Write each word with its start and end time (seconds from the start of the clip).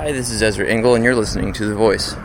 Hi, 0.00 0.12
this 0.12 0.30
is 0.30 0.42
Ezra 0.42 0.66
Engel, 0.66 0.94
and 0.94 1.04
you're 1.04 1.14
listening 1.14 1.52
to 1.52 1.66
The 1.66 1.74
Voice, 1.74 2.16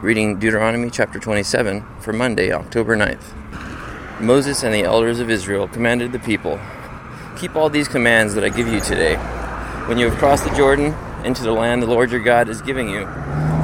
reading 0.00 0.40
Deuteronomy 0.40 0.90
chapter 0.90 1.20
27 1.20 1.86
for 2.00 2.12
Monday, 2.12 2.50
October 2.50 2.96
9th. 2.96 4.20
Moses 4.20 4.64
and 4.64 4.74
the 4.74 4.82
elders 4.82 5.20
of 5.20 5.30
Israel 5.30 5.68
commanded 5.68 6.10
the 6.10 6.18
people 6.18 6.58
Keep 7.38 7.54
all 7.54 7.70
these 7.70 7.86
commands 7.86 8.34
that 8.34 8.42
I 8.42 8.48
give 8.48 8.66
you 8.66 8.80
today. 8.80 9.14
When 9.86 9.98
you 9.98 10.10
have 10.10 10.18
crossed 10.18 10.42
the 10.42 10.56
Jordan 10.56 10.96
into 11.24 11.44
the 11.44 11.52
land 11.52 11.80
the 11.80 11.86
Lord 11.86 12.10
your 12.10 12.20
God 12.20 12.48
is 12.48 12.60
giving 12.60 12.90
you, 12.90 13.02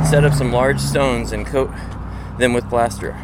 set 0.08 0.22
up 0.24 0.34
some 0.34 0.52
large 0.52 0.78
stones 0.78 1.32
and 1.32 1.44
coat 1.44 1.72
them 2.38 2.52
with 2.52 2.68
plaster. 2.68 3.20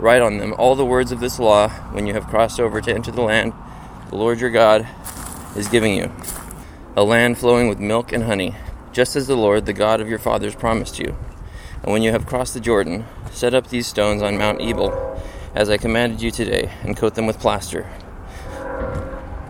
Write 0.00 0.20
on 0.20 0.38
them 0.38 0.52
all 0.58 0.74
the 0.74 0.84
words 0.84 1.12
of 1.12 1.20
this 1.20 1.38
law 1.38 1.68
when 1.92 2.08
you 2.08 2.14
have 2.14 2.26
crossed 2.26 2.58
over 2.58 2.80
to 2.80 2.92
enter 2.92 3.12
the 3.12 3.22
land 3.22 3.52
the 4.10 4.16
Lord 4.16 4.40
your 4.40 4.50
God 4.50 4.88
is 5.54 5.68
giving 5.68 5.94
you, 5.94 6.10
a 6.96 7.04
land 7.04 7.38
flowing 7.38 7.68
with 7.68 7.78
milk 7.78 8.10
and 8.10 8.24
honey 8.24 8.56
just 8.94 9.16
as 9.16 9.26
the 9.26 9.36
Lord, 9.36 9.66
the 9.66 9.72
God 9.72 10.00
of 10.00 10.08
your 10.08 10.20
fathers, 10.20 10.54
promised 10.54 11.00
you. 11.00 11.16
And 11.82 11.92
when 11.92 12.02
you 12.02 12.12
have 12.12 12.26
crossed 12.26 12.54
the 12.54 12.60
Jordan, 12.60 13.04
set 13.32 13.52
up 13.52 13.66
these 13.66 13.88
stones 13.88 14.22
on 14.22 14.38
Mount 14.38 14.62
Ebal, 14.62 15.20
as 15.52 15.68
I 15.68 15.78
commanded 15.78 16.22
you 16.22 16.30
today, 16.30 16.70
and 16.84 16.96
coat 16.96 17.16
them 17.16 17.26
with 17.26 17.40
plaster. 17.40 17.90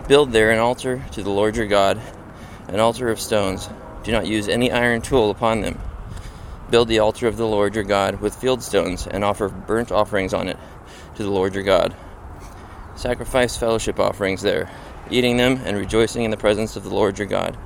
Build 0.08 0.32
there 0.32 0.50
an 0.50 0.58
altar 0.58 1.04
to 1.12 1.22
the 1.22 1.30
Lord 1.30 1.56
your 1.56 1.66
God, 1.66 2.00
an 2.68 2.80
altar 2.80 3.10
of 3.10 3.20
stones. 3.20 3.68
Do 4.02 4.12
not 4.12 4.26
use 4.26 4.48
any 4.48 4.72
iron 4.72 5.02
tool 5.02 5.30
upon 5.30 5.60
them. 5.60 5.78
Build 6.70 6.88
the 6.88 7.00
altar 7.00 7.28
of 7.28 7.36
the 7.36 7.46
Lord 7.46 7.74
your 7.74 7.84
God 7.84 8.22
with 8.22 8.34
field 8.34 8.62
stones, 8.62 9.06
and 9.06 9.22
offer 9.22 9.50
burnt 9.50 9.92
offerings 9.92 10.32
on 10.32 10.48
it 10.48 10.56
to 11.16 11.22
the 11.22 11.30
Lord 11.30 11.54
your 11.54 11.64
God. 11.64 11.94
Sacrifice 12.96 13.58
fellowship 13.58 14.00
offerings 14.00 14.40
there, 14.40 14.70
eating 15.10 15.36
them 15.36 15.60
and 15.66 15.76
rejoicing 15.76 16.24
in 16.24 16.30
the 16.30 16.38
presence 16.38 16.76
of 16.76 16.84
the 16.84 16.94
Lord 16.94 17.18
your 17.18 17.28
God 17.28 17.58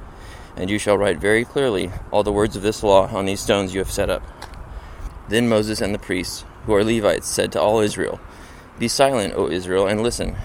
and 0.58 0.68
you 0.68 0.78
shall 0.78 0.98
write 0.98 1.18
very 1.18 1.44
clearly 1.44 1.90
all 2.10 2.24
the 2.24 2.32
words 2.32 2.56
of 2.56 2.62
this 2.62 2.82
law 2.82 3.06
on 3.14 3.26
these 3.26 3.40
stones 3.40 3.72
you 3.72 3.78
have 3.78 3.90
set 3.90 4.10
up. 4.10 4.22
Then 5.28 5.48
Moses 5.48 5.80
and 5.80 5.94
the 5.94 5.98
priests, 5.98 6.44
who 6.66 6.74
are 6.74 6.84
Levites, 6.84 7.28
said 7.28 7.52
to 7.52 7.60
all 7.60 7.80
Israel, 7.80 8.20
Be 8.78 8.88
silent, 8.88 9.34
O 9.34 9.48
Israel, 9.48 9.86
and 9.86 10.02
listen. 10.02 10.36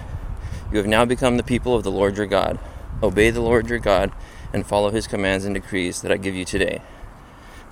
You 0.70 0.78
have 0.78 0.86
now 0.86 1.04
become 1.04 1.36
the 1.36 1.42
people 1.42 1.74
of 1.74 1.82
the 1.82 1.90
Lord 1.90 2.16
your 2.16 2.26
God. 2.26 2.58
Obey 3.02 3.30
the 3.30 3.40
Lord 3.40 3.68
your 3.68 3.80
God, 3.80 4.12
and 4.52 4.64
follow 4.64 4.90
his 4.90 5.06
commands 5.06 5.44
and 5.44 5.54
decrees 5.54 6.00
that 6.02 6.12
I 6.12 6.16
give 6.16 6.34
you 6.34 6.44
today. 6.44 6.80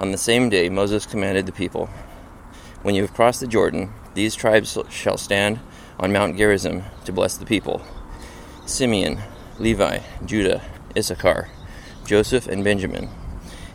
On 0.01 0.11
the 0.11 0.19
same 0.19 0.49
day, 0.49 0.69
Moses 0.69 1.07
commanded 1.07 1.47
the 1.47 1.53
people, 1.53 1.87
When 2.83 2.95
you 2.97 3.03
have 3.03 3.15
crossed 3.15 3.41
the 3.41 3.47
Jordan, 3.47 3.93
these 4.15 4.35
tribes 4.35 4.77
shall 4.91 5.17
stand 5.17 5.61
on 6.01 6.13
Mount 6.13 6.37
Gerizim 6.37 6.83
to 7.05 7.13
bless 7.13 7.37
the 7.37 7.47
people 7.47 7.83
Simeon, 8.67 9.19
Levi, 9.59 10.01
Judah, 10.25 10.63
Issachar, 10.97 11.49
Joseph, 12.05 12.47
and 12.47 12.65
Benjamin. 12.65 13.09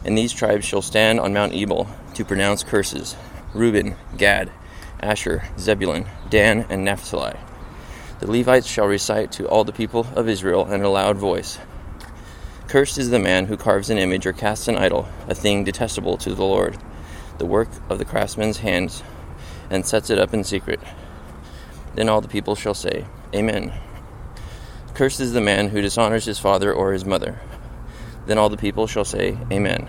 And 0.06 0.18
these 0.18 0.34
tribes 0.34 0.66
shall 0.66 0.82
stand 0.82 1.20
on 1.20 1.34
Mount 1.34 1.54
Ebal 1.54 1.88
to 2.14 2.26
pronounce 2.26 2.64
curses 2.64 3.16
Reuben, 3.54 3.96
Gad, 4.18 4.52
Asher, 5.00 5.44
Zebulun, 5.58 6.06
Dan, 6.30 6.66
and 6.70 6.84
Naphtali. 6.84 7.38
The 8.20 8.32
Levites 8.32 8.68
shall 8.68 8.88
recite 8.88 9.32
to 9.34 9.48
all 9.48 9.64
the 9.64 9.72
people 9.72 10.08
of 10.16 10.28
Israel 10.28 10.72
in 10.72 10.82
a 10.82 10.90
loud 10.90 11.18
voice 11.18 11.60
Cursed 12.68 12.98
is 12.98 13.12
the 13.12 13.20
man 13.20 13.46
who 13.46 13.56
carves 13.56 13.90
an 13.90 13.98
image 13.98 14.26
or 14.26 14.34
casts 14.34 14.68
an 14.68 14.78
idol, 14.78 15.08
a 15.30 15.34
thing 15.34 15.64
detestable 15.64 16.18
to 16.18 16.36
the 16.36 16.44
Lord, 16.44 16.78
the 17.38 17.46
work 17.46 17.70
of 17.90 17.98
the 17.98 18.04
craftsman's 18.04 18.58
hands, 18.58 19.04
and 19.70 19.86
sets 19.86 20.10
it 20.10 20.20
up 20.20 20.34
in 20.34 20.44
secret. 20.44 20.82
Then 21.96 22.10
all 22.10 22.20
the 22.20 22.28
people 22.28 22.56
shall 22.56 22.74
say, 22.74 23.06
Amen. 23.34 23.72
Cursed 24.94 25.22
is 25.22 25.32
the 25.32 25.40
man 25.40 25.70
who 25.70 25.80
dishonors 25.80 26.26
his 26.26 26.40
father 26.40 26.74
or 26.74 26.92
his 26.92 27.06
mother. 27.06 27.40
Then 28.28 28.38
all 28.38 28.50
the 28.50 28.58
people 28.58 28.88
shall 28.88 29.06
say, 29.06 29.38
Amen. 29.52 29.88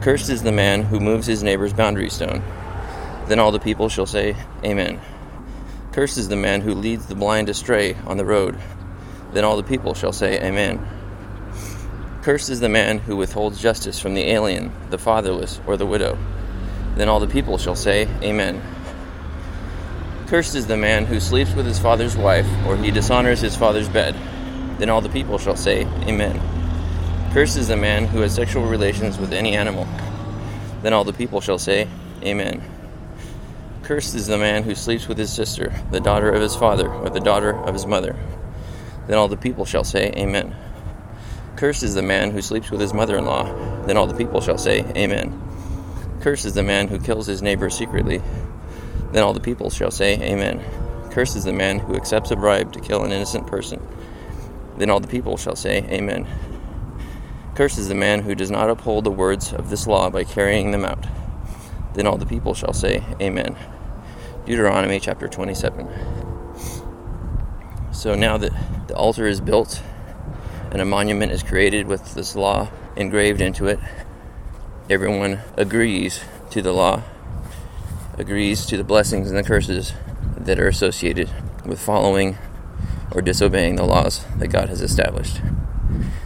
Cursed 0.00 0.30
is 0.30 0.44
the 0.44 0.52
man 0.52 0.82
who 0.82 1.00
moves 1.00 1.26
his 1.26 1.42
neighbor's 1.42 1.72
boundary 1.72 2.08
stone. 2.08 2.42
Then 3.26 3.40
all 3.40 3.50
the 3.50 3.58
people 3.58 3.88
shall 3.88 4.06
say, 4.06 4.36
Amen. 4.64 5.00
Cursed 5.90 6.18
is 6.18 6.28
the 6.28 6.36
man 6.36 6.60
who 6.60 6.74
leads 6.74 7.06
the 7.06 7.16
blind 7.16 7.48
astray 7.48 7.96
on 8.06 8.16
the 8.16 8.24
road. 8.24 8.58
Then 9.32 9.44
all 9.44 9.56
the 9.56 9.64
people 9.64 9.92
shall 9.92 10.12
say, 10.12 10.40
Amen. 10.40 10.86
Cursed 12.22 12.48
is 12.48 12.60
the 12.60 12.68
man 12.68 12.98
who 12.98 13.16
withholds 13.16 13.60
justice 13.60 13.98
from 13.98 14.14
the 14.14 14.30
alien, 14.30 14.72
the 14.90 14.98
fatherless, 14.98 15.60
or 15.66 15.76
the 15.76 15.86
widow. 15.86 16.16
Then 16.94 17.08
all 17.08 17.18
the 17.18 17.26
people 17.26 17.58
shall 17.58 17.74
say, 17.74 18.06
Amen. 18.22 18.62
Cursed 20.28 20.54
is 20.54 20.68
the 20.68 20.76
man 20.76 21.06
who 21.06 21.18
sleeps 21.18 21.54
with 21.54 21.66
his 21.66 21.80
father's 21.80 22.16
wife, 22.16 22.46
or 22.66 22.76
he 22.76 22.92
dishonors 22.92 23.40
his 23.40 23.56
father's 23.56 23.88
bed. 23.88 24.14
Then 24.78 24.90
all 24.90 25.00
the 25.00 25.08
people 25.08 25.38
shall 25.38 25.56
say, 25.56 25.84
Amen. 26.06 26.51
Cursed 27.32 27.56
is 27.56 27.68
the 27.68 27.78
man 27.78 28.04
who 28.04 28.20
has 28.20 28.34
sexual 28.34 28.66
relations 28.66 29.16
with 29.16 29.32
any 29.32 29.56
animal. 29.56 29.88
Then 30.82 30.92
all 30.92 31.02
the 31.02 31.14
people 31.14 31.40
shall 31.40 31.58
say, 31.58 31.88
Amen. 32.22 32.62
Cursed 33.84 34.14
is 34.14 34.26
the 34.26 34.36
man 34.36 34.64
who 34.64 34.74
sleeps 34.74 35.08
with 35.08 35.16
his 35.16 35.32
sister, 35.32 35.72
the 35.90 35.98
daughter 35.98 36.30
of 36.30 36.42
his 36.42 36.54
father, 36.54 36.92
or 36.92 37.08
the 37.08 37.20
daughter 37.20 37.56
of 37.56 37.72
his 37.72 37.86
mother. 37.86 38.14
Then 39.06 39.16
all 39.16 39.28
the 39.28 39.38
people 39.38 39.64
shall 39.64 39.82
say, 39.82 40.12
Amen. 40.14 40.54
Cursed 41.56 41.82
is 41.82 41.94
the 41.94 42.02
man 42.02 42.32
who 42.32 42.42
sleeps 42.42 42.70
with 42.70 42.82
his 42.82 42.92
mother 42.92 43.16
in 43.16 43.24
law. 43.24 43.44
Then 43.86 43.96
all 43.96 44.06
the 44.06 44.14
people 44.14 44.42
shall 44.42 44.58
say, 44.58 44.80
Amen. 44.94 45.40
Cursed 46.20 46.44
is 46.44 46.52
the 46.52 46.62
man 46.62 46.88
who 46.88 46.98
kills 46.98 47.26
his 47.26 47.40
neighbor 47.40 47.70
secretly. 47.70 48.20
Then 49.12 49.22
all 49.22 49.32
the 49.32 49.40
people 49.40 49.70
shall 49.70 49.90
say, 49.90 50.20
Amen. 50.20 50.62
Cursed 51.10 51.36
is 51.36 51.44
the 51.44 51.54
man 51.54 51.78
who 51.78 51.96
accepts 51.96 52.30
a 52.30 52.36
bribe 52.36 52.74
to 52.74 52.80
kill 52.80 53.04
an 53.04 53.10
innocent 53.10 53.46
person. 53.46 53.80
Then 54.76 54.90
all 54.90 55.00
the 55.00 55.08
people 55.08 55.38
shall 55.38 55.56
say, 55.56 55.78
Amen. 55.88 56.26
Cursed 57.54 57.76
is 57.76 57.88
the 57.88 57.94
man 57.94 58.22
who 58.22 58.34
does 58.34 58.50
not 58.50 58.70
uphold 58.70 59.04
the 59.04 59.10
words 59.10 59.52
of 59.52 59.68
this 59.68 59.86
law 59.86 60.08
by 60.08 60.24
carrying 60.24 60.70
them 60.70 60.86
out. 60.86 61.06
Then 61.92 62.06
all 62.06 62.16
the 62.16 62.24
people 62.24 62.54
shall 62.54 62.72
say, 62.72 63.04
Amen. 63.20 63.58
Deuteronomy 64.46 64.98
chapter 64.98 65.28
27. 65.28 65.86
So 67.92 68.14
now 68.14 68.38
that 68.38 68.52
the 68.88 68.96
altar 68.96 69.26
is 69.26 69.42
built 69.42 69.82
and 70.70 70.80
a 70.80 70.86
monument 70.86 71.30
is 71.30 71.42
created 71.42 71.86
with 71.86 72.14
this 72.14 72.34
law 72.34 72.70
engraved 72.96 73.42
into 73.42 73.66
it, 73.66 73.78
everyone 74.88 75.40
agrees 75.58 76.24
to 76.52 76.62
the 76.62 76.72
law, 76.72 77.02
agrees 78.16 78.64
to 78.64 78.78
the 78.78 78.84
blessings 78.84 79.28
and 79.28 79.36
the 79.36 79.42
curses 79.42 79.92
that 80.38 80.58
are 80.58 80.68
associated 80.68 81.30
with 81.66 81.78
following 81.78 82.38
or 83.10 83.20
disobeying 83.20 83.76
the 83.76 83.84
laws 83.84 84.24
that 84.38 84.48
God 84.48 84.70
has 84.70 84.80
established. 84.80 85.42